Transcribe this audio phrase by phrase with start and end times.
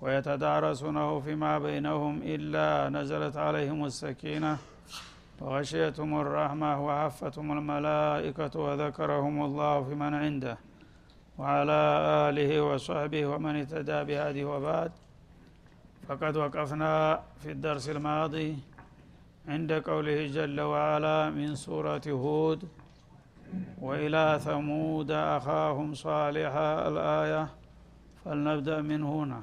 [0.00, 4.58] ويتدارسونه فيما بينهم إلا نزلت عليهم السكينة.
[5.40, 10.58] وغشيتهم الرحمة وحفتهم الملائكة وذكرهم الله في من عنده.
[11.38, 11.80] وعلى
[12.28, 14.92] آله وصحبه ومن اهتدى بهذه وبعد.
[16.08, 18.56] فقد وقفنا في الدرس الماضي
[19.48, 22.68] عند قوله جل وعلا من سورة هود
[23.80, 27.48] وإلى ثمود أخاهم صالحا الآية.
[28.24, 29.40] فلنبدأ من هنا.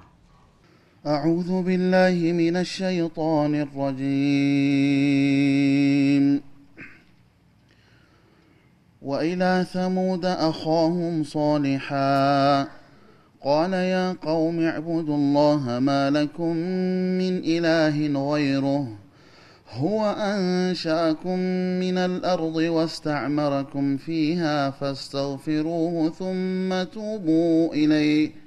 [1.08, 4.08] أعوذ بالله من الشيطان الرجيم.
[9.02, 12.68] وإلى ثمود أخاهم صالحا.
[13.44, 16.56] قال يا قوم اعبدوا الله ما لكم
[17.18, 18.98] من إله غيره.
[19.70, 21.40] هو أنشأكم
[21.80, 28.47] من الأرض واستعمركم فيها فاستغفروه ثم توبوا إليه.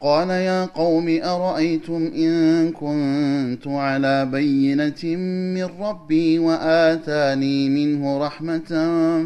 [0.00, 5.16] قال يا قوم أرأيتم إن كنت على بينة
[5.54, 8.68] من ربي وآتاني منه رحمة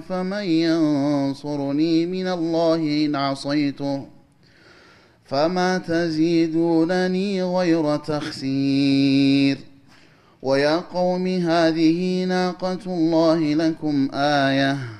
[0.08, 2.76] فمن ينصرني من الله
[3.06, 4.06] إن عصيته
[5.25, 9.58] فما تزيدونني غير تخسير
[10.42, 15.00] ويا قوم هذه ناقة الله لكم آية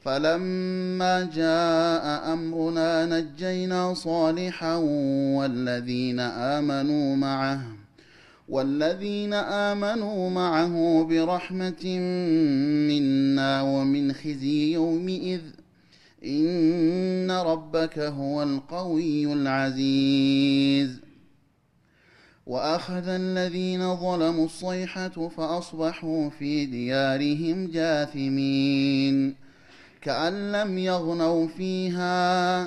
[0.00, 4.76] فلما جاء أمرنا نجينا صالحا
[5.36, 7.62] والذين آمنوا معه
[8.48, 11.98] والذين آمنوا معه برحمة
[12.88, 15.40] منا ومن خزي يومئذ
[16.24, 21.00] إن ربك هو القوي العزيز.
[22.46, 29.49] وأخذ الذين ظلموا الصيحة فأصبحوا في ديارهم جاثمين.
[30.02, 32.62] كأن لم يغنوا فيها.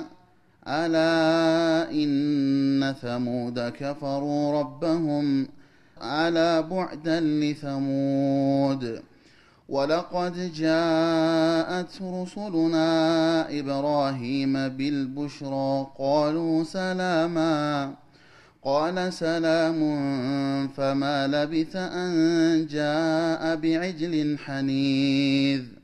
[0.68, 5.48] ألا إن ثمود كفروا ربهم.
[6.00, 9.02] على بعدا لثمود.
[9.68, 15.86] ولقد جاءت رسلنا إبراهيم بالبشرى.
[15.98, 17.94] قالوا سلاما.
[18.64, 19.78] قال سلام
[20.68, 25.83] فما لبث أن جاء بعجل حنيذ.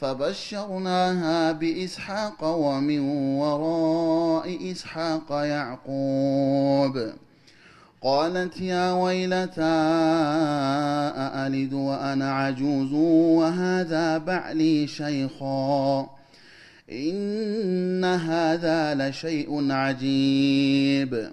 [0.00, 3.00] فبشرناها بإسحاق ومن
[3.38, 7.12] وراء إسحاق يعقوب.
[8.02, 9.62] قالت يا ويلتى
[11.16, 16.10] أألد وأنا عجوز وهذا بعلي شيخا؟
[16.92, 21.30] إن هذا لشيء عجيب.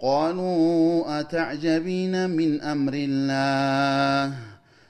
[0.00, 4.57] قالوا أتعجبين من أمر الله؟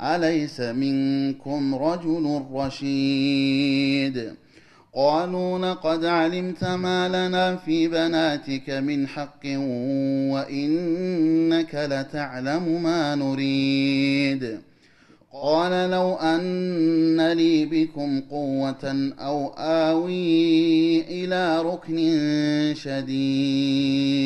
[0.00, 4.34] أليس منكم رجل رشيد؟
[4.94, 9.46] قالوا لقد علمت ما لنا في بناتك من حق
[10.32, 14.60] وإنك لتعلم ما نريد.
[15.32, 24.18] قال لو أن لي بكم قوة أو آوي إلى ركن شديد.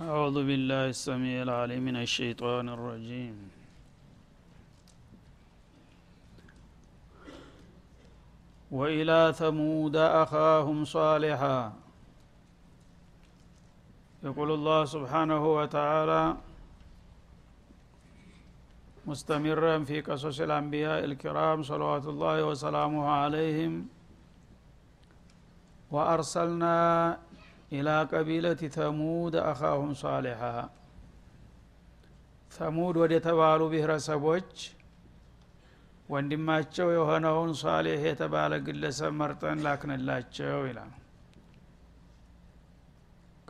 [0.00, 3.55] أعوذ بالله السميع العليم من الشيطان الرجيم.
[8.70, 11.72] وإلى ثمود أخاهم صالحا.
[14.22, 16.36] يقول الله سبحانه وتعالى
[19.06, 23.86] مستمرا في قصص الأنبياء الكرام صلوات الله وسلامه عليهم.
[25.90, 27.18] وأرسلنا
[27.72, 30.70] إلى قبيلة ثمود أخاهم صالحا.
[32.50, 34.75] ثمود ودتبالو بهرسبوች
[36.08, 40.92] ወንድማቸው የሆነውን ሷሌህ የተባለ ግለሰብ መርጠን ላክንላቸው ይላል።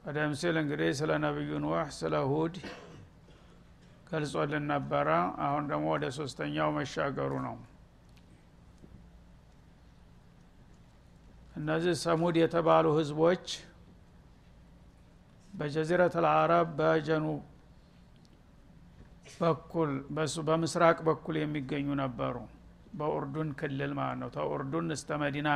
[0.00, 2.56] ቀደም ሲል እንግዲህ ስለ ነቢዩ ኑህ ስለ ሁድ
[4.10, 5.08] ገልጾልን ነበረ።
[5.46, 7.56] አሁን ደግሞ ወደ ሶስተኛው መሻገሩ ነው።
[11.56, 13.44] እነዚህ ሰሙድ የተባሉ ህዝቦች
[15.54, 17.42] በጀዚረት አልአረብ በጀኑብ
[19.40, 19.90] በኩል
[20.48, 22.36] በምስራቅ በኩል የሚገኙ ነበሩ።
[22.98, 25.48] በኡርዱን ክልል ማለት ነው። ተኡርዱን እስተ መዲና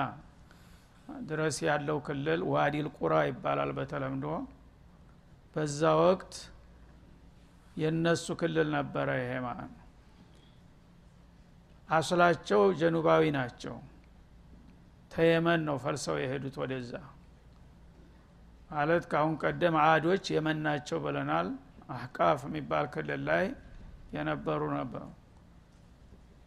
[1.27, 4.25] ድረስ ያለው ክልል ዋዲል ቁራ ይባላል በተለምዶ።
[5.57, 6.35] በዛ ወቅት
[7.77, 9.87] የነሱ ክልል ነበረ ይሄ ማለት ነው።
[11.89, 13.77] አስላቸው ጀኑባዊ ናቸው።
[15.13, 16.93] ተየመን ነው ፈልሰው የሄዱት ወደዛ።
[18.71, 21.49] ማለት ከአሁን ቀደም አዶች የመን ናቸው ብለናል
[21.91, 23.45] አህቃፍ የሚባል ክልል ላይ
[24.17, 25.05] የነበሩ ነበሩ።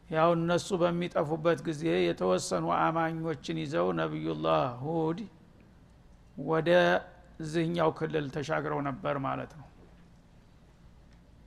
[0.10, 5.20] ያው እነሱ በሚጠፉበት ጊዜ የተወሰኑ አማኞችን ይዘው ነቢዩላህ ሁድ
[6.48, 6.70] ወደ
[7.46, 9.68] ዝህኛው ክልል ተሻግረው ነበር ማለት ነው።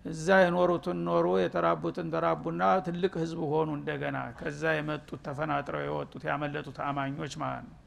[0.04, 7.34] እዛ የኖሩትን ኖሩ የተራቡትን ተራቡና ትልቅ ህዝብ ሆኑ እንደገና። ከዛ የመጡት ተፈናጥረው የወጡት ያመለጡት አማኞች
[7.42, 7.78] ማለት ነው።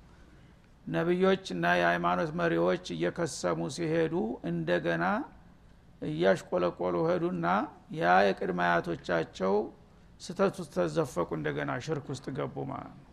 [0.86, 4.16] ነቢዮች እና የሃይማኖት መሪዎች እየከሰሙ ሲሄዱ
[4.52, 5.06] እንደገና
[6.02, 7.46] እያሽቆለቆሉ ሄዱና
[7.96, 9.54] ያ የቅድመ አያቶቻቸው
[10.22, 13.06] ስተት ተዘፈቁ እንደገና ሽርክ ውስጥ ገቡ ማለት ነው።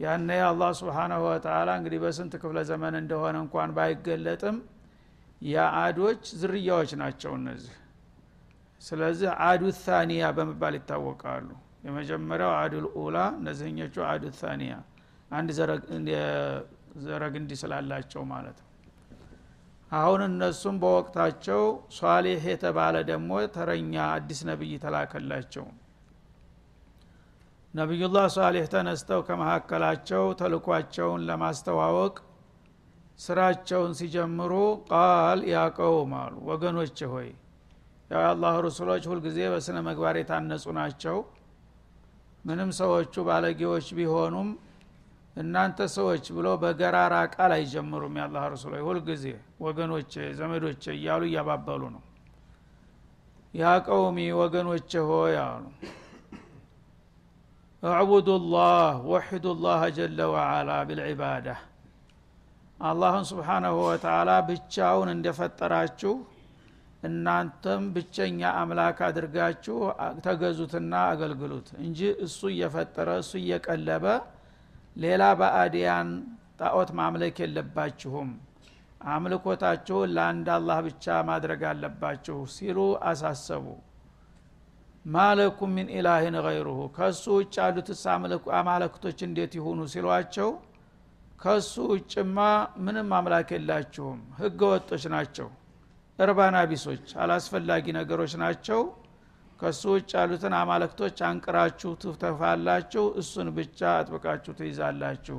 [0.00, 4.56] ያነ አላህ ስብሓናሁ ወተላ እንግዲህ በስንት ክፍለ ዘመን እንደሆነ እንኳን ባይገለጥም
[5.42, 7.74] የአዶች ዝርያዎች ናቸው እነዚህ።
[8.82, 11.48] ስለዚህ አዱ ታኒያ በመባል ይታወቃሉ።
[11.86, 14.74] የመጀመሪያው አዱል ኡላ እነዚህኞቹ አዱ ታኒያ
[15.30, 15.48] አንድ
[17.04, 18.70] ዘረግንዲ ስላላቸው ማለት ነው
[19.94, 21.62] አሁን እነሱም በወቅታቸው
[21.96, 25.66] ሷሌህ የተባለ ደግሞ ተረኛ አዲስ ነቢይ ተላከላቸው።
[27.74, 32.14] ነቢዩላህ ሷሌህ ተነስተው ከመካከላቸው ተልኳቸውን ለማስተዋወቅ
[33.18, 34.52] ስራቸውን ሲጀምሩ
[34.90, 37.28] ቃል ያቀውም አሉ። ወገኖች ሆይ
[38.10, 41.18] ያው የአላህ ሩሱሎች ሁልጊዜ በስነ ምግባር የታነጹ ናቸው።
[42.44, 44.48] ምንም ሰዎቹ ባለጌዎች ቢሆኑም
[45.36, 49.24] እናንተ ሰዎች ብሎ በገራራ ቃል አይጀምሩም የአላህ ረሱሎች ሁልጊዜ
[49.64, 52.02] ወገኖቼ ዘመዶቼ እያሉ እያባበሉ ነው።
[53.54, 55.64] ያ ቀውሚ ወገኖቼ ሆይ አሉ።
[57.82, 58.76] እዕቡዱ ላህ
[59.10, 61.48] ወሒዱ ላህ ጀለ ወዓላ ብልዕባዳ
[62.78, 66.14] አላህን ስብሓናሁ ወተላ ብቻውን እንደፈጠራችሁ
[67.02, 69.76] እናንተም ብቸኛ አምላክ አድርጋችሁ
[70.24, 74.06] ተገዙትና አገልግሉት እንጂ እሱ እየፈጠረ እሱ እየቀለበ
[74.96, 76.08] ሌላ በአዲያን
[76.60, 78.28] ጣዖት ማምለክ የለባችሁም።
[79.08, 83.66] አምልኮታችሁን ለአንድ አላህ ብቻ ማድረግ አለባችሁ ሲሉ አሳሰቡ።
[85.04, 88.02] ማለኩም ሚን ኢላህን ገይሩሁ ከእሱ ውጭ ያሉትስ
[88.58, 90.50] አማለክቶች እንዴት ይሁኑ ሲሏቸው
[91.38, 92.38] ከእሱ ውጭማ
[92.84, 95.48] ምንም አምላክ የላችሁም ህገ ወጦች ናቸው
[96.18, 98.80] እርባና ቢሶች አላስፈላጊ ነገሮች ናቸው
[99.60, 105.38] ከእሱ ውጭ ያሉትን አማለክቶች አንቅራችሁ ትተፋላችሁ እሱን ብቻ አጥብቃችሁ ትይዛላችሁ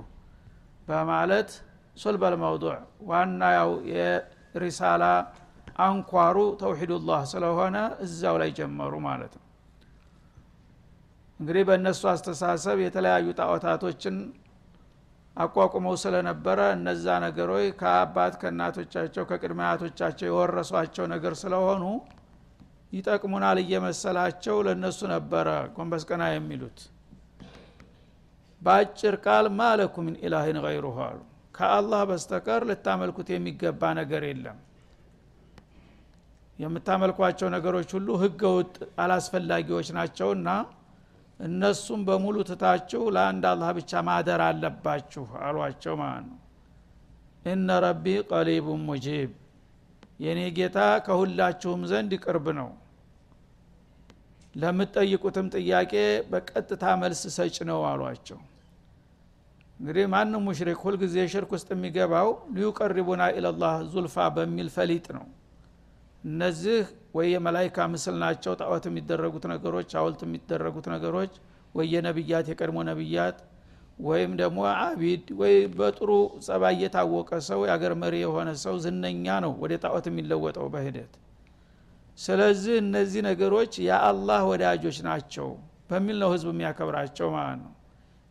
[0.88, 1.50] በማለት
[1.98, 2.76] ሱልበል መውዱዕ
[3.10, 5.04] ዋና ያው የሪሳላ
[5.86, 9.44] አንኳሩ ተውሒዱላህ ስለሆነ እዛው ላይ ጀመሩ ማለት ነው።
[11.40, 14.18] እንግዲህ በእነሱ አስተሳሰብ የተለያዩ ጣዖታቶችን
[15.38, 21.84] አቋቁመው ስለነበረ እነዛ ነገሮች ከአባት ከእናቶቻቸው ከቅድመ አያቶቻቸው የወረሷቸው ነገር ስለሆኑ
[22.94, 26.80] ይጠቅሙናል እየመሰላቸው ለእነሱ ነበረ ጎንበስ ቀና የሚሉት።
[28.62, 31.20] በአጭር ቃል ማለኩ ምን ኢላህን ገይሩሁ አሉ።
[31.56, 34.58] ከአላህ በስተቀር ልታመልኩት የሚገባ ነገር የለም።
[36.60, 40.50] የምታመልኳቸው ነገሮች ሁሉ ህገ ውጥ አላስፈላጊዎች ናቸውና
[41.39, 46.39] እነሱም በሙሉ ትታችሁ ለአንድ አላህ ብቻ ማደር አለባችሁ አሏቸው ማለት ነው።
[47.46, 49.32] እነ ረቢ ቀሊቡን ሙጂብ
[50.20, 52.70] የእኔ ጌታ ከሁላችሁም ዘንድ ቅርብ ነው።
[54.56, 55.94] ለምትጠይቁትም ጥያቄ
[56.32, 58.40] በቀጥታ መልስ ሰጭ ነው አሏቸው።
[59.80, 65.26] እንግዲህ ማንም ሙሽሪክ ሁልጊዜ ሽርክ ውስጥ የሚገባው ሊዩቀሪቡና ኢለላህ ዙልፋ በሚል ፈሊጥ ነው።
[66.24, 66.80] እነዚህ
[67.18, 71.34] ወይ የመላይካ ምስል ናቸው ጣዖት የሚደረጉት ነገሮች ሀውልት የሚደረጉት ነገሮች
[71.76, 73.38] ወይ የነቢያት የቀድሞ ነቢያት
[74.00, 76.10] ወይም ደግሞ አቢድ ወይ በጥሩ
[76.46, 81.14] ጸባይ የታወቀ ሰው የአገር መሪ የሆነ ሰው ዝነኛ ነው ወደ ጣዖት የሚለወጠው በሂደት።
[82.18, 85.48] ስለዚህ እነዚህ ነገሮች የአላህ ወዳጆች ናቸው
[85.90, 87.72] በሚል ነው ህዝብ የሚያከብራቸው ማለት ነው።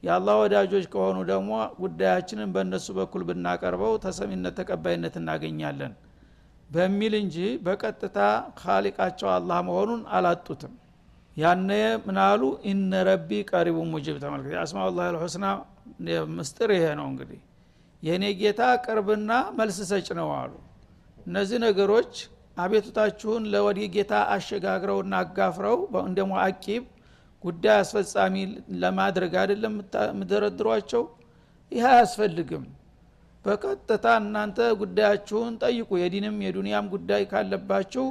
[0.02, 5.92] የአላህ ወዳጆች ከሆኑ ደግሞ ጉዳያችንን በእነሱ በኩል ብናቀርበው ተሰሚነት ተቀባይነት እናገኛለን
[6.70, 8.18] በሚል እንጂ በቀጥታ
[8.60, 10.72] ካሊቃቸው አላህ መሆኑን አላጡትም
[11.36, 11.70] ያነ
[12.04, 15.46] ምናሉ ኢነ ረቢ ቀሪቡ ሙጅብ ተመልከት። የአስማ ላ ልሑስና
[16.36, 17.40] ምስጥር ይሄ ነው እንግዲህ።
[18.02, 20.52] የእኔ ጌታ ቅርብና መልስ ሰጭ ነው አሉ።
[21.26, 22.12] እነዚህ ነገሮች
[22.56, 26.82] አቤቱታችሁን ለወዲ ጌታ አሸጋግረውና አጋፍረው እንደ ሙአቂብ
[27.44, 28.34] ጉዳይ አስፈጻሚ
[28.82, 29.74] ለማድረግ አይደለም
[30.08, 31.02] የምደረድሯቸው
[31.72, 32.64] ይህ አያስፈልግም።
[33.44, 38.04] በቀጥታ እናንተ ጉዳያችሁን ጠይቁ። የዲንም የዱንያም ጉዳይ ካለባችሁ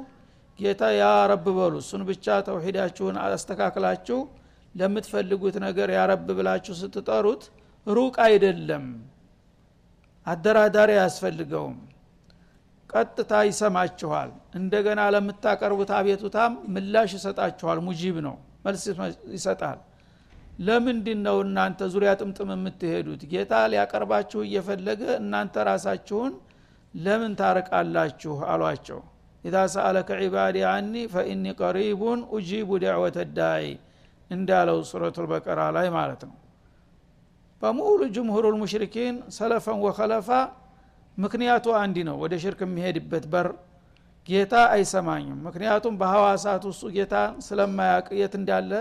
[0.60, 4.19] ጌታ ያ ረብ በሉ እሱን ብቻ ተውሂዳችሁን አስተካክላችሁ
[4.75, 7.43] ለምትፈልጉት ነገር ያረብ ብላችሁ ስትጠሩት
[7.88, 8.86] ሩቅ አይደለም
[10.27, 11.77] አደራዳሪ አያስፈልገውም።
[12.89, 14.29] ቀጥታ ይሰማችኋል።
[14.60, 18.83] እንደገና ለምታቀርቡት አቤቱታም ምላሽ ይሰጣችኋል። ሙጂብ ነው መልስ
[19.36, 19.79] ይሰጣል።
[20.60, 23.22] ለምንድን ነው እናንተ ዙሪያ ጥምጥም የምትሄዱት?
[23.31, 26.33] ጌታ ሊያቀርባችሁ እየፈለገ እናንተ ራሳችሁን
[26.93, 28.33] ለምን ታርቃላችሁ?
[28.51, 29.00] አሏቸው
[29.43, 33.65] ኢዛ ሰአለከ ዒባዲ አኒ ፈኢኒ ቀሪቡን ኡጂቡ ደዕወተ ዳይ
[34.31, 36.35] እንዳለው ሱረቱ ልበቀራ ላይ ማለት ነው።
[37.62, 40.29] በሙሉ ጅምሁሩ ልሙሽሪኪን ሰለፈን ወከለፋ
[41.17, 43.47] ምክንያቱ አንዲ ነው። ወደ ሽርክ የሚሄድበት በር
[44.27, 47.15] ጌታ አይሰማኝም። ምክንያቱም በሐዋሳት ውስጡ ጌታ
[47.47, 48.71] ስለማያቅ የት እንዳለ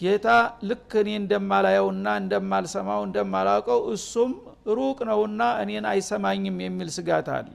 [0.00, 0.28] ጌታ
[0.68, 4.32] ልክ እኔ እንደማላየውና እንደማልሰማው እንደማላውቀው እሱም
[4.78, 7.54] ሩቅ ነውና እኔን አይሰማኝም የሚል ስጋት አለ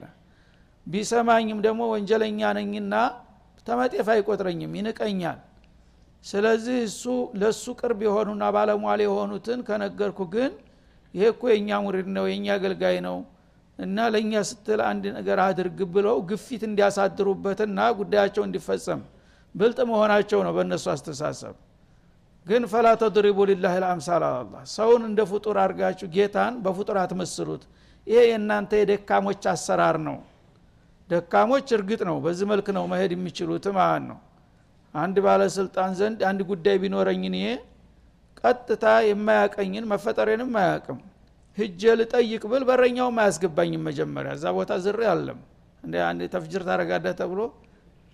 [0.86, 2.94] ቢሰማኝም ደግሞ ወንጀለኛ ነኝና
[3.66, 5.38] ተመጤፍ አይቆጥረኝም ይንቀኛል።
[6.24, 7.02] ስለዚህ እሱ
[7.40, 10.52] ለእሱ ቅርብ የሆኑና ባለሟል የሆኑትን ከነገርኩ ግን
[11.14, 13.16] ይሄ እኮ የእኛ ሙሪድ ነው የእኛ አገልጋይ ነው
[13.78, 19.00] እና ለእኛ ስትል አንድ ነገር አድርግ ብለው ግፊት እንዲያሳድሩበትና ጉዳያቸው እንዲፈጸም
[19.54, 21.54] ብልጥ መሆናቸው ነው በእነሱ አስተሳሰብ።
[22.46, 27.62] ግን ፈላ ተድሪቡ ሊላህ ልአምሳል አላላ ሰውን እንደ ፍጡር አድርጋችሁ ጌታን በፍጡር አትመስሉት
[28.06, 30.16] ይሄ የእናንተ የደካሞች አሰራር ነው
[31.10, 34.18] ደካሞች እርግጥ ነው በዚህ መልክ ነው መሄድ የሚችሉት ማለት ነው።
[34.94, 37.38] አንድ ባለስልጣን ዘንድ አንድ ጉዳይ ቢኖረኝ እኔ
[38.40, 40.98] ቀጥታ የማያቀኝን መፈጠሬንም አያቅም።
[41.58, 45.38] ህጀ ልጠይቅ ብል በረኛውም አያስገባኝም መጀመሪያ። እዛ ቦታ ዝሬ አለም።
[45.82, 47.40] እንደ አንድ ተፍጅር ታረጋለህ ተብሎ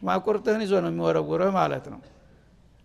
[0.02, 2.00] ማቁርጥህን ይዞ ነው የሚወረውርህ ማለት ነው።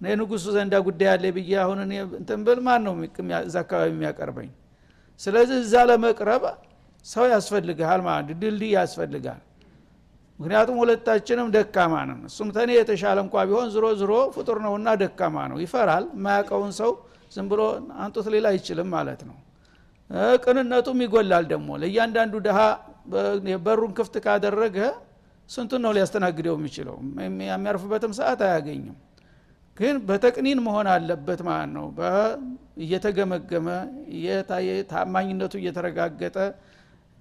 [0.02, 1.80] ንጉሱ ዘንዳ ጉዳይ አለ ብዬ አሁን
[2.18, 2.94] እንትን ብል ማን ነው
[3.42, 4.50] እዛ አካባቢ የሚያቀርበኝ?
[5.20, 6.44] ስለዚህ እዛ ለመቅረብ
[7.06, 9.42] ሰው ያስፈልግሃል ማለት ድልድይ ያስፈልጋል
[10.42, 15.58] ምክንያቱም ሁለታችንም ደካማ ነን። እሱም ተኔ የተሻለ እንኳ ቢሆን ዝሮ ዝሮ ፍጡር ነውና ደካማ ነው።
[15.64, 16.92] ይፈራል። የማያውቀውን ሰው
[17.32, 17.62] ዝም ብሎ
[18.04, 19.38] አንጡት ሌላ አይችልም ማለት ነው።
[20.44, 22.58] ቅንነቱም ይጎላል ደግሞ። ለእያንዳንዱ ድሃ
[23.66, 24.78] በሩን ክፍት ካደረገ
[25.50, 26.98] ስንቱን ነው ሊያስተናግደው የሚችለው?
[27.48, 28.98] የሚያርፍበትም ሰዓት አያገኝም።
[29.78, 31.86] ግን በተቅኒን መሆን አለበት ማለት ነው።
[32.84, 33.68] እየተገመገመ
[34.92, 36.38] ታማኝነቱ እየተረጋገጠ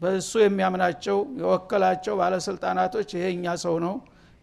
[0.01, 3.95] በእሱ የሚያምናቸው የወከላቸው ባለስልጣናቶች ይሄ እኛ ሰው ነው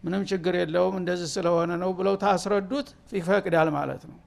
[0.02, 4.18] ምንም ችግር የለውም እንደዚህ ስለሆነ ነው ብለው ታስረዱት ይፈቅዳል ማለት ነው።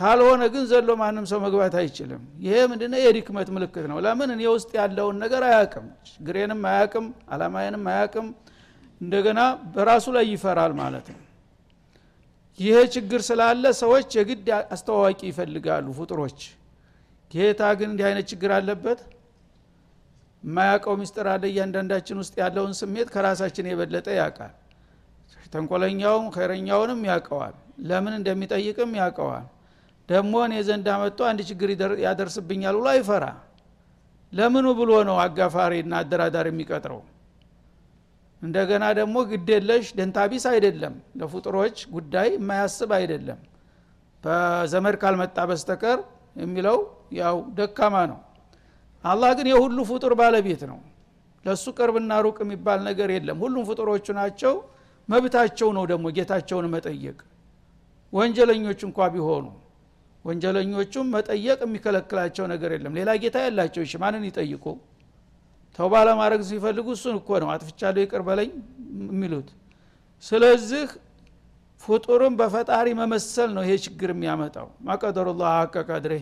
[0.00, 3.00] ካልሆነ ግን ዘሎ ማንም ሰው መግባት አይችልም። ይሄ ምንድነው?
[3.04, 4.30] የድክመት ምልክት ነው። ለምን?
[4.34, 8.26] እኔ ውስጥ ያለውን ነገር አያቅም ችግሬንም አያቅም አላማዬንም አያቅም።
[9.00, 9.40] እንደገና
[9.74, 11.20] በራሱ ላይ ይፈራል ማለት ነው።
[12.58, 16.40] ይሄ ችግር ስላለ ሰዎች የግድ አስተዋዋቂ ይፈልጋሉ ፍጡሮች።
[17.30, 19.00] ጌታ ግን እንዲህ አይነት ችግር አለበት
[20.44, 24.52] የማያውቀው ሚስጥር አለ። እያንዳንዳችን ውስጥ ያለውን ስሜት ከራሳችን የበለጠ ያውቃል።
[25.52, 27.54] ተንኮለኛውም ከረኛውንም ያውቀዋል።
[27.88, 29.46] ለምን እንደሚጠይቅም ያውቀዋል።
[30.08, 31.68] ደግሞ እኔ ዘንድ አመጡ አንድ ችግር
[32.04, 33.24] ያደርስብኛል ብሎ አይፈራ።
[34.32, 37.00] ለምኑ ብሎ ነው አጋፋሪ እና አደራዳር የሚቀጥረው?
[38.42, 43.38] እንደገና ደግሞ ግዴለሽ ደንታቢስ አይደለም። ለፍጡሮች ጉዳይ የማያስብ አይደለም።
[44.24, 45.98] በዘመድ ካልመጣ በስተቀር
[46.36, 46.78] የሚለው
[47.18, 48.18] ያው ደካማ ነው
[49.04, 50.78] አላህ ግን የሁሉ ፍጡር ባለቤት ነው።
[51.44, 54.54] ለእሱ ቅርብና ሩቅ የሚባል ነገር የለም። ሁሉም ፍጡሮቹ ናቸው።
[55.08, 57.18] መብታቸው ነው ደግሞ ጌታቸውን መጠየቅ።
[58.12, 59.46] ወንጀለኞች እንኳ ቢሆኑ
[60.24, 64.64] ወንጀለኞቹም መጠየቅ የሚከለክላቸው ነገር የለም። ሌላ ጌታ ያላቸው እሺ ማንን ይጠይቁ?
[65.78, 68.50] ተውባ ለማድረግ ሲፈልጉ እሱን እኮ ነው አጥፍቻለሁ ይቅር በለኝ
[69.08, 69.48] የሚሉት።
[70.24, 70.84] ስለዚህ
[71.80, 76.14] ፍጡርም በፈጣሪ መመሰል ነው ይሄ ችግር የሚያመጣው። ማቀደሩላህ ሀቀ ቀድሬ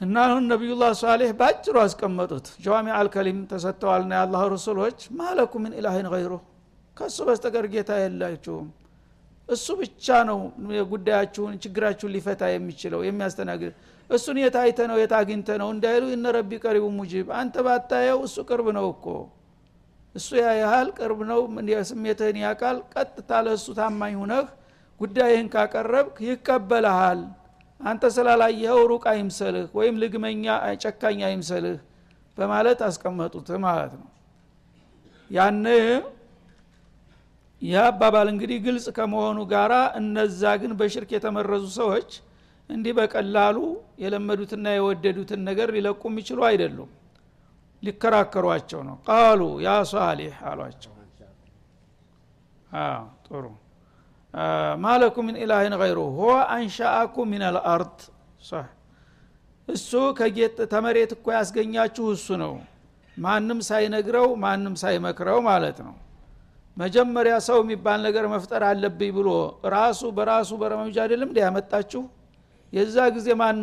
[0.00, 6.32] እና አሁን ነቢዩላህ ሳሌህ በአጭሩ አስቀመጡት። ጀዋሚ አልከሊም ተሰጥተዋልና የአላህ ረሱሎች ማለኩ ምን ኢላህን ገይሩ?
[6.96, 8.66] ከእሱ በስተቀር ጌታ የላችሁም።
[9.48, 10.38] እሱ ብቻ ነው
[10.92, 13.72] ጉዳያችሁን ችግራችሁን ሊፈታ የሚችለው የሚያስተናግድ።
[14.10, 18.86] እሱን የታይተ ነው የታግኝተ ነው እንዳይሉ እነ ረቢ ቀሪቡ ሙጂብ። አንተ ባታየው እሱ ቅርብ ነው
[18.94, 19.06] እኮ።
[20.14, 21.40] እሱ ያያሃል ቅርብ ነው
[21.90, 24.46] ስሜትህን ያቃል ቀጥታ ለእሱ ታማኝ ሁነህ
[25.00, 27.20] ጉዳይህን ካቀረብክ ይቀበልሃል
[27.80, 30.44] አንተ ስላላየኸው ሩቅ አይምሰልህ ወይም ልግመኛ
[30.82, 31.78] ጨካኝ አይምሰልህ
[32.38, 34.08] በማለት አስቀመጡት ማለት ነው።
[35.30, 35.88] ያን ይህ
[38.32, 42.10] እንግዲህ ግልጽ ከመሆኑ ጋራ እነዛ ግን በሽርክ የተመረዙ ሰዎች
[42.70, 43.56] እንዲህ በቀላሉ
[44.02, 46.90] የለመዱትና የወደዱትን ነገር ሊለቁ የሚችሉ አይደሉም።
[47.82, 50.92] ሊከራከሯቸው ነው። ቃሉ ያ ሳሊሕ አሏቸው።
[53.26, 53.44] ጥሩ
[54.80, 55.98] ማለኩ ምን ኢላህን ገይሩ?
[56.16, 56.20] ሆ
[56.54, 57.98] አንሻአኩም ምን አልአርድ
[59.68, 62.52] እሱ ከጌጥ ተመሬት እኮ ያስገኛችሁ እሱ ነው።
[63.16, 65.94] ማንም ሳይነግረው ማንም ሳይመክረው ማለት ነው።
[66.76, 69.28] መጀመሪያ ሰው የሚባል ነገር መፍጠር አለብኝ ብሎ
[69.74, 72.02] ራሱ በራሱ በረመምጃ አይደለም እንዲ ያመጣችሁ?
[72.72, 73.58] የዛ ጊዜ ማን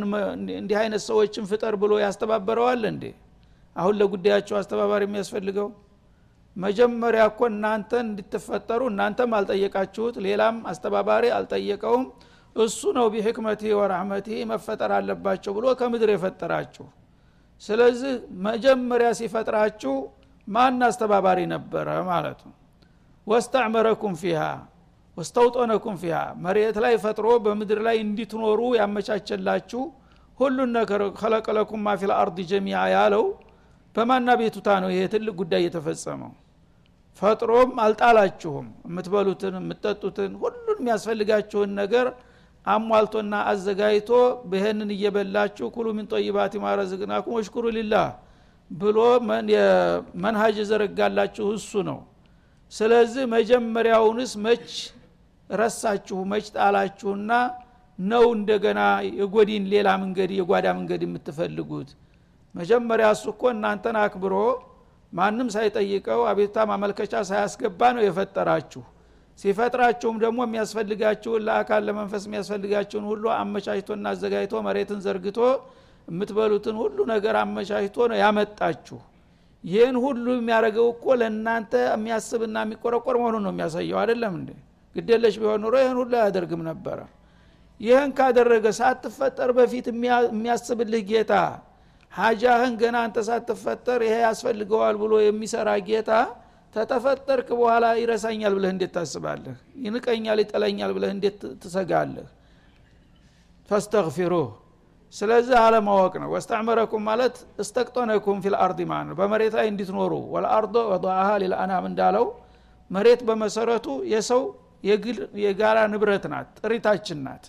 [0.57, 3.03] እንዲህ አይነት ሰዎችን ፍጠር ብሎ ያስተባበረዋል እንዴ?
[3.75, 5.67] አሁን ለጉዳያቸው አስተባባሪ የሚያስፈልገው
[6.56, 12.04] መጀመሪያ እኮ እናንተን እንድትፈጠሩ እናንተም አልጠየቃችሁት ሌላም አስተባባሪ አልጠየቀውም።
[12.56, 16.86] እሱ ነው ቢሕክመቲ ወራህመቲ መፈጠር አለባቸው ብሎ ከምድር የፈጠራችሁ።
[17.62, 18.13] ስለዚህ
[18.48, 19.94] መጀመሪያ ሲፈጥራችሁ
[20.48, 22.54] ማን አስተባባሪ ነበረ ማለት ነው?
[23.28, 24.39] ወስተዕመረኩም ፊሃ
[25.18, 29.82] ወስተውጦነኩም ፊሃ። መሬት ላይ ፈጥሮ በምድር ላይ እንዲትኖሩ ያመቻቸላችሁ
[30.39, 33.26] ሁሉን ነገር ከለቀለኩም ማ ፊል አርድ ጀሚያ ያለው
[33.96, 36.32] በማና ቤቱታ ነው ይሄ ትልቅ ጉዳይ የተፈጸመው
[37.21, 42.08] ፈጥሮም አልጣላችሁም። የምትበሉትን የምትጠጡትን ሁሉን የሚያስፈልጋችሁን ነገር
[42.65, 44.10] አሟልቶና አዘጋጅቶ
[44.54, 48.08] ይህንን እየበላችሁ ኩሉ ምን ጠይባት ማረዝቅናኩም ወሽኩሩ ሊላህ
[48.71, 48.97] ብሎ
[50.23, 51.99] መንሃጅ የዘረጋላችሁ እሱ ነው።
[52.71, 54.69] ስለዚህ መጀመሪያውንስ መች
[55.49, 56.17] ረሳችሁ?
[56.32, 57.32] መች ጣላችሁና
[57.99, 58.80] ነው እንደገና
[59.17, 61.89] የጎዲን ሌላ መንገድ የጓዳ መንገድ የምትፈልጉት?
[62.56, 64.36] መጀመሪያ እሱ እኮ እናንተን አክብሮ
[65.13, 68.84] ማንም ሳይጠይቀው አቤቱታ ማመልከቻ ሳያስገባ ነው የፈጠራችሁ።
[69.39, 75.39] ሲፈጥራችሁም ደግሞ የሚያስፈልጋችሁን ለአካል ለመንፈስ የሚያስፈልጋችሁን ሁሉ አመቻችቶና አዘጋጅቶ መሬትን ዘርግቶ
[76.08, 78.99] የምትበሉትን ሁሉ ነገር አመቻችቶ ነው ያመጣችሁ።
[79.63, 84.49] ይህን ሁሉ የሚያደርገው እኮ ለእናንተ የሚያስብና የሚቆረቆር መሆኑን ነው የሚያሳየው። አይደለም እንዴ?
[84.95, 86.99] ግዴለሽ ቢሆን ኑሮ ይህን ሁሉ አያደርግም ነበረ።
[87.80, 89.86] ይህን ካደረገ ሳትፈጠር በፊት
[90.32, 91.34] የሚያስብልህ ጌታ
[92.13, 96.12] ሀጃህን ገና አንተ ሳትፈጠር ይሄ ያስፈልገዋል ብሎ የሚሰራ ጌታ
[96.76, 99.56] ተተፈጠርክ በኋላ ይረሳኛል ብለህ እንዴት ታስባለህ?
[99.86, 102.28] ይንቀኛል ይጠለኛል ብለህ እንዴት ትሰጋለህ?
[103.69, 104.47] فاستغفروه።
[105.13, 111.28] ስለዚህ አለማወቅ ነው። واستعمركم ማለት استوطنكم في الأرض ማለት ነው። በመሬት ላይ እንዲትኖሩ። والأرض وضعها
[111.41, 112.26] للأنام እንዳለው
[112.91, 114.41] መሬት በመሰረቱ የሰው
[115.43, 117.45] የጋራ ንብረት ናት ጥሪታችን ናት።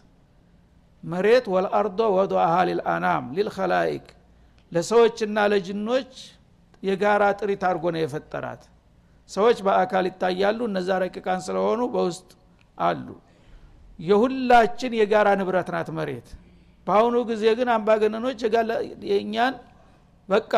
[1.05, 4.07] መሬት والأرض وضعها للأنام للخلائق
[4.72, 6.12] ለሰዎችና ለጅኖች
[6.83, 8.62] የጋራ ጥሪት አድርጎ ነው የፈጠራት።
[9.31, 12.31] ሰዎች በአካል ይታያሉ እነዛ ረቂቃን ስለሆኑ በውስጥ
[12.79, 13.07] አሉ።
[13.98, 16.29] የሁላችን የጋራ ንብረት ናት መሬት።
[16.87, 18.40] በአሁኑ ጊዜ ግን አምባገነኖች
[19.11, 19.55] የእኛን
[20.29, 20.53] በቃ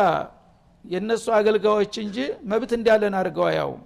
[0.85, 2.17] የእነሱ አገልጋዮች እንጂ
[2.51, 3.81] መብት እንዳለን አድርገው አያውም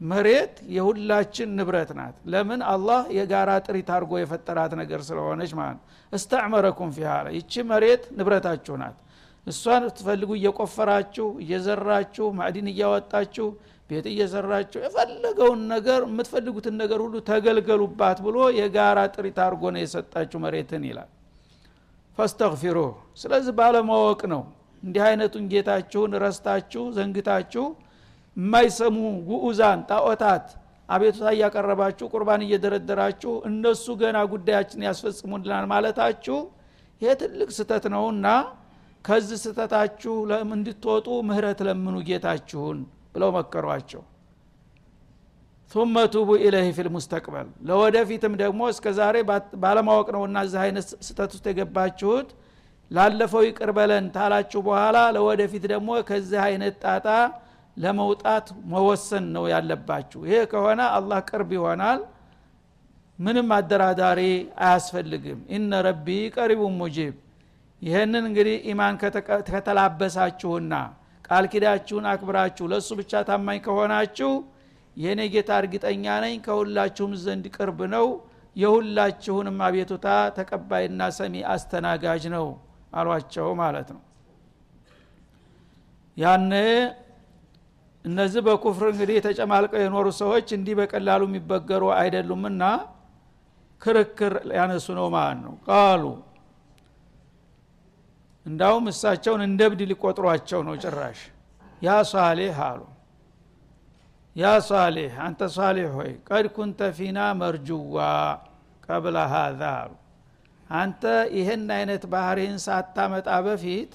[0.00, 2.60] መሬት የሁላችን ንብረት ናት። ለምን?
[2.72, 5.80] አላህ የጋራ ጥሪት አድርጎ የፈጠራት ነገር ስለሆነች ማለት
[6.12, 8.96] እስተዕመረኩም ፊሃ ይቺ መሬት ንብረታችሁ ናት።
[9.46, 13.46] እሷን ትፈልጉ እየቆፈራችሁ እየዘራችሁ ማዕዲን እያወጣችሁ
[13.90, 20.82] ቤት እየሰራችሁ የፈለገውን ነገር የምትፈልጉትን ነገር ሁሉ ተገልገሉባት ብሎ የጋራ ጥሪት አድርጎ ነው የሰጣችሁ መሬትን
[20.88, 21.08] ይላል።
[22.18, 22.78] ፈስተግፊሩ
[23.18, 24.42] ስለዚህ ባለማወቅ ነው።
[24.82, 27.64] እንዲህ አይነቱን ጌታችሁን ረስታችሁ ዘንግታችሁ
[28.36, 28.96] የማይሰሙ
[29.28, 30.46] ጉኡዛን ጣዖታት
[30.88, 36.38] አቤቱታ እያቀረባችሁ ቁርባን እየደረደራችሁ እነሱ ገና ጉዳያችን ያስፈጽሙልናል ማለታችሁ
[37.00, 38.28] ይሄ ትልቅ ስተት ነውና
[39.04, 40.14] ከዚህ ስተታችሁ
[40.50, 42.78] እንድትወጡ ምህረት ለምኑ ጌታችሁን
[43.14, 44.02] ብለው መከሯቸው።
[45.70, 49.16] ثم ቱቡ ኢለህ ፊ ልሙስተቅበል ለወደፊትም ደግሞ እስከ ዛሬ
[49.64, 52.28] ባለማወቅ ነውና እዚህ አይነት ስተት ውስጥ የገባችሁት
[52.90, 57.06] ላለፈው ይቅር በለን ታላችሁ በኋላ ለወደፊት ደግሞ ከዚህ አይነት ጣጣ
[57.78, 62.00] ለመውጣት መወሰን ነው ያለባችሁ። ይሄ ከሆነ አላህ ቅርብ ይሆናል።
[63.18, 64.20] ምንም አደራዳሪ
[64.64, 67.14] አያስፈልግም። ኢነ ረቢ ቀሪቡ ሙጂብ።
[67.82, 68.94] ይህንን እንግዲህ ኢማን
[69.48, 70.72] ከተላበሳችሁና
[71.24, 74.30] ቃል ኪዳችሁን አክብራችሁ ለእሱ ብቻ ታማኝ ከሆናችሁ
[74.96, 78.06] የእኔ ጌታ እርግጠኛ ነኝ ከሁላችሁም ዘንድ ቅርብ ነው።
[78.56, 82.46] የሁላችሁንም አቤቱታ ተቀባይና ሰሚ አስተናጋጅ ነው
[82.92, 84.02] አሏቸው ማለት ነው።
[86.16, 86.52] ያነ
[88.08, 92.62] እነዚህ በኩፍር እንግዲህ ተጨማልቀው የኖሩ ሰዎች እንዲህ በቀላሉ የሚበገሩ አይደሉምና
[93.82, 96.04] ክርክር ያነሱ ነው ማለት ነው። ቃሉ
[98.46, 101.20] እንዳውም እሳቸውን እንደ ብድ ሊቆጥሯቸው ነው ጭራሽ።
[101.82, 102.80] ያ ሳሌህ አሉ።
[104.36, 107.96] ያ ሳሌህ አንተ ሳሌህ ሆይ ቀድ ኩንተ ፊና መርጁዋ
[108.86, 109.92] ቀብለ ሀዛ አሉ።
[110.70, 111.02] አንተ
[111.36, 113.92] ይህን አይነት ባህሪህን ሳታመጣ በፊት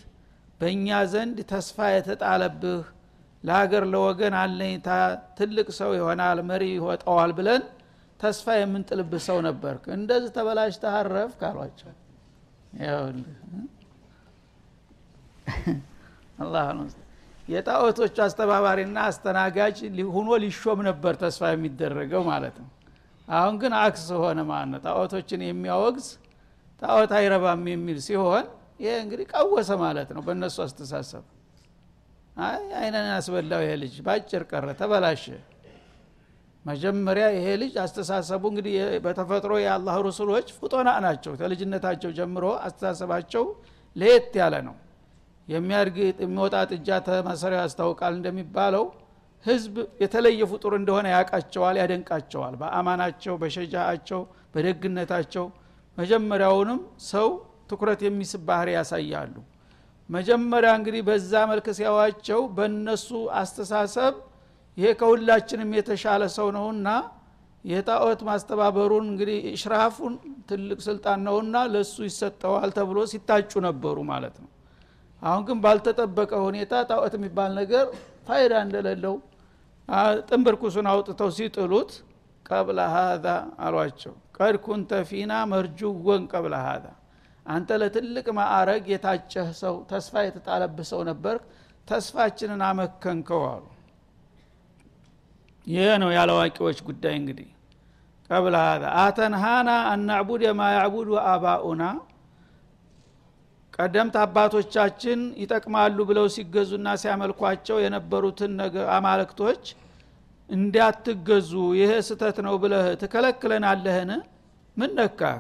[0.62, 2.84] በእኛ ዘንድ ተስፋ የተጣለብህ
[3.44, 4.90] ለሀገር ለወገን አለኝታ
[5.38, 7.64] ትልቅ ሰው ይሆናል መሪ ይወጣዋል ብለን
[8.20, 11.92] ተስፋ የምንጥልብህ ሰው ነበርክ። እንደዚህ ተበላሽ ተሀረፍ ካሏቸው
[16.44, 16.68] አላህ
[18.26, 19.78] አስተባባሪና አስተናጋጅ
[20.14, 22.70] ሁኖ ሊሾም ነበር ተስፋ የሚደረገው ማለት ነው።
[23.28, 26.08] አሁን ግን አክስ ሆነ ማለት ነው። ጣዖቶችን የሚያወግዝ
[26.82, 28.46] ጣዖት አይረባም የሚል ሲሆን
[28.80, 31.24] ይሄ እንግዲህ ቀወሰ ማለት ነው በእነሱ አስተሳሰብ
[32.38, 35.26] አይ አይነን ያስበላው ይሄ ልጅ ባጭር ቀረ ተበላሸ።
[36.66, 43.44] መጀመሪያ ይሄ ልጅ አስተሳሰቡ እንግዲህ በተፈጥሮ የአላህ ሩሱሎች ፍጦና ናቸው። ከልጅነታቸው ጀምሮ አስተሳሰባቸው
[43.96, 44.76] ለየት ያለ ነው።
[45.48, 48.86] የሚያድግ የሚወጣ ጥጃ ተመሰሪያ ያስታውቃል እንደሚባለው
[49.46, 54.22] ህዝብ የተለየ ፍጡር እንደሆነ ያቃቸዋል ያደንቃቸዋል። በአማናቸው በሸጃአቸው
[54.54, 55.46] በደግነታቸው
[55.98, 57.28] መጀመሪያውንም ሰው
[57.70, 59.36] ትኩረት የሚስብ ባህሪ ያሳያሉ
[60.10, 63.08] መጀመሪያ እንግዲህ በዛ መልክ ሲያዋቸው በእነሱ
[63.40, 64.14] አስተሳሰብ
[64.78, 66.88] ይሄ ከሁላችንም የተሻለ ሰው ነውና
[67.66, 70.14] የጣዖት ማስተባበሩን እንግዲህ እሽራፉን
[70.50, 74.50] ትልቅ ስልጣን ነውና ለሱ ይሰጠዋል ተብሎ ሲታጩ ነበሩ ማለት ነው።
[75.22, 77.86] አሁን ግን ባልተጠበቀ ሁኔታ ጣዖት የሚባል ነገር
[78.28, 79.16] ፋይዳ እንደሌለው
[80.28, 81.92] ጥንብርኩሱን አውጥተው ሲጥሉት
[82.46, 83.26] ቀብለ ሀዛ
[83.66, 86.86] አሏቸው። ቀድ ኩንተ ፊና መርጁወን ቀብለ ሀዛ
[87.46, 91.36] አንተ ለትልቅ ማዕረግ የታጨህ ሰው ተስፋ የተጣለብህ ሰው ነበር
[91.88, 93.64] ተስፋችንን አመከንከው አሉ።
[95.68, 97.50] ይህ ነው ያለዋቂዎች ጉዳይ እንግዲህ።
[98.30, 100.62] ቀብለ ሀዛ አተንሃና አናዕቡድ የማ
[101.28, 101.84] አባኡና።
[103.78, 108.54] ቀደምት አባቶቻችን ይጠቅማሉ ብለው ሲገዙና ሲያመልኳቸው የነበሩትን
[108.96, 109.64] አማልክቶች
[110.50, 114.12] እንዳትገዙ ይሄ ስተት ነው ብለህ ትከለክለናለህን?
[114.78, 115.40] ምን ነካህ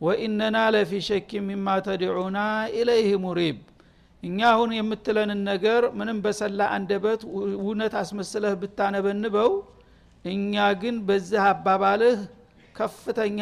[0.00, 2.38] ወኢነና ለፊ ሸኪ ሚማ ተድዑና
[2.76, 3.56] ኢለይህ ሙሪብ።
[4.22, 7.20] እኛ አሁን የምትለንን ነገር ምንም በሰላ አንደበት
[7.60, 9.50] እውነት አስመስለህ ብታነበንበው
[10.24, 12.18] እኛ ግን በዚህ አባባልህ
[12.74, 13.40] ከፍተኛ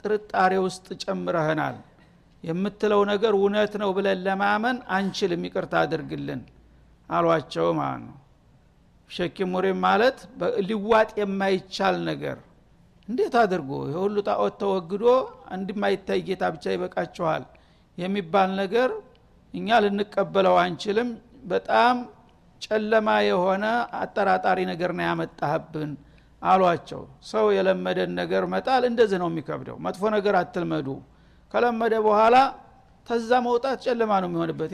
[0.00, 1.76] ጥርጣሬ ውስጥ ጨምረህናል።
[2.44, 6.40] የምትለው ነገር እውነት ነው ብለን ለማመን አንችልም ይቅርታ አድርግልን
[7.08, 8.16] አሏቸው ማለት ነው።
[9.10, 10.18] ሸኪ ሙሪብ ማለት
[10.68, 12.36] ሊዋጥ የማይቻል ነገር
[13.08, 13.70] እንዴት አድርጎ?
[13.92, 15.04] የሁሉ ጣዖት ተወግዶ
[15.54, 17.42] እንድማይታይ ጌታ ብቻ ይበቃችኋል
[17.98, 18.90] የሚባል ነገር
[19.54, 21.08] እኛ ልንቀበለው አንችልም።
[21.46, 21.96] በጣም
[22.62, 23.64] ጨለማ የሆነ
[24.00, 25.90] አጠራጣሪ ነገር ነው ያመጣህብን
[26.42, 30.88] አሏቸው። ሰው የለመደን ነገር መጣል እንደዚህ ነው የሚከብደው። መጥፎ ነገር አትልመዱ።
[31.54, 32.36] ከለመደ በኋላ
[33.06, 34.70] ተዛ መውጣት ጨለማ ነው የሚሆንበት።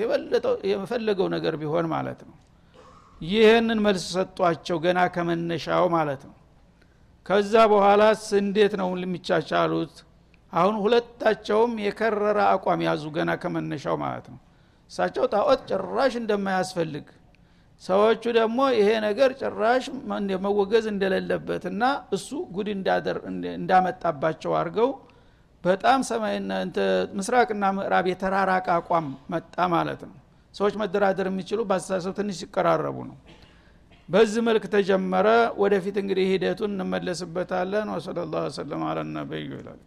[0.72, 2.36] የፈለገው ነገር ቢሆን ማለት ነው።
[3.20, 6.34] ይህንን መልስ ሰጧቸው ገና ከመነሻው ማለት ነው
[7.26, 9.94] ከዛ በኋላስ እንዴት ነው የሚቻቻሉት?
[10.52, 14.38] አሁን ሁለታቸውም የከረረ አቋም ያዙ ገና ከመነሻው ማለት ነው።
[14.90, 17.06] እሳቸው ጣዖት ጭራሽ እንደማያስፈልግ
[17.82, 19.84] ሰዎቹ ደግሞ ይሄ ነገር ጭራሽ
[20.46, 21.82] መወገዝ እንደሌለበትና
[22.16, 22.68] እሱ ጉድ
[23.54, 24.90] እንዳመጣባቸው አድርገው
[25.64, 26.00] በጣም
[27.18, 30.16] ምስራቅና ምዕራብ የተራራቀ አቋም መጣ ማለት ነው።
[30.54, 33.16] ሰዎች መደራደር የሚችሉ በአስተሳሰብ ትንሽ ሲቀራረቡ ነው
[34.10, 35.26] በዚህ መልክ ተጀመረ።
[35.62, 39.80] ወደፊት እንግዲህ ሂደቱን እንመለስበታለን። ወሰለ ላሁ ሰለም አለ ነቢዩ ይላል